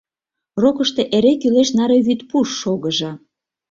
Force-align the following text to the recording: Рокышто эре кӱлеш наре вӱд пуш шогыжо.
Рокышто 0.61 1.01
эре 1.15 1.33
кӱлеш 1.41 1.69
наре 1.77 1.97
вӱд 2.05 2.19
пуш 2.29 2.47
шогыжо. 2.61 3.11